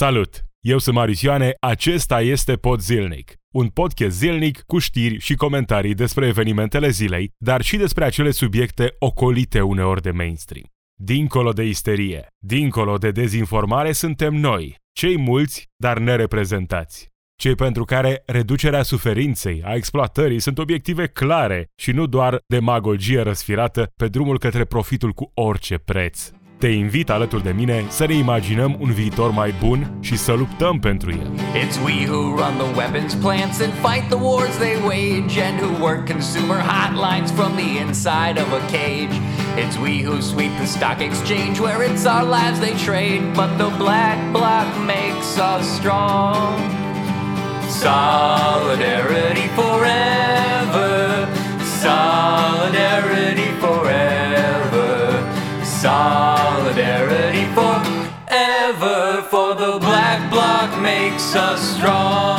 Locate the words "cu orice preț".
25.12-26.30